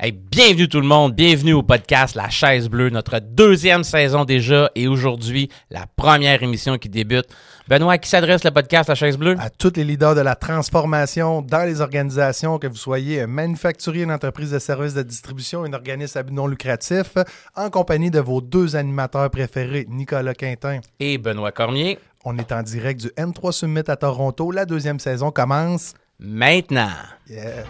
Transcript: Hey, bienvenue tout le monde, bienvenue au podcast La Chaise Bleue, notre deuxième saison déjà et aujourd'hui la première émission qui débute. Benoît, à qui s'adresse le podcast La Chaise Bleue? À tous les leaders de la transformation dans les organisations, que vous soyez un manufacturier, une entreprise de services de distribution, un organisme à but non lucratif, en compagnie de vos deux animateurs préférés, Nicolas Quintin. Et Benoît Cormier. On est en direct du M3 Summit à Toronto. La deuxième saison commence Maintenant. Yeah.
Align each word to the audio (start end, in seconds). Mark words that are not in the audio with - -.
Hey, 0.00 0.12
bienvenue 0.12 0.68
tout 0.68 0.80
le 0.80 0.86
monde, 0.86 1.14
bienvenue 1.14 1.54
au 1.54 1.62
podcast 1.62 2.14
La 2.14 2.28
Chaise 2.28 2.68
Bleue, 2.68 2.90
notre 2.90 3.18
deuxième 3.18 3.82
saison 3.82 4.24
déjà 4.24 4.70
et 4.74 4.86
aujourd'hui 4.86 5.48
la 5.70 5.86
première 5.96 6.42
émission 6.42 6.78
qui 6.78 6.88
débute. 6.88 7.26
Benoît, 7.66 7.94
à 7.94 7.98
qui 7.98 8.08
s'adresse 8.08 8.44
le 8.44 8.50
podcast 8.50 8.88
La 8.88 8.94
Chaise 8.94 9.18
Bleue? 9.18 9.36
À 9.40 9.50
tous 9.50 9.72
les 9.74 9.84
leaders 9.84 10.14
de 10.14 10.20
la 10.20 10.36
transformation 10.36 11.42
dans 11.42 11.64
les 11.64 11.80
organisations, 11.80 12.58
que 12.58 12.66
vous 12.66 12.76
soyez 12.76 13.22
un 13.22 13.26
manufacturier, 13.26 14.04
une 14.04 14.12
entreprise 14.12 14.52
de 14.52 14.58
services 14.58 14.94
de 14.94 15.02
distribution, 15.02 15.64
un 15.64 15.72
organisme 15.72 16.18
à 16.18 16.22
but 16.22 16.32
non 16.32 16.46
lucratif, 16.46 17.14
en 17.56 17.68
compagnie 17.68 18.10
de 18.10 18.20
vos 18.20 18.40
deux 18.40 18.76
animateurs 18.76 19.30
préférés, 19.30 19.86
Nicolas 19.88 20.34
Quintin. 20.34 20.78
Et 21.00 21.18
Benoît 21.18 21.52
Cormier. 21.52 21.98
On 22.24 22.38
est 22.38 22.52
en 22.52 22.62
direct 22.62 23.00
du 23.00 23.08
M3 23.08 23.52
Summit 23.52 23.82
à 23.88 23.96
Toronto. 23.96 24.50
La 24.50 24.64
deuxième 24.64 25.00
saison 25.00 25.30
commence 25.30 25.94
Maintenant. 26.20 26.90
Yeah. 27.28 27.64